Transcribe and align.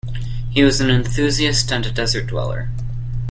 He 0.49 0.63
was 0.63 0.81
an 0.81 0.89
enthusiast 0.89 1.71
and 1.71 1.85
a 1.85 1.91
desert 1.91 2.25
dweller. 2.25 2.69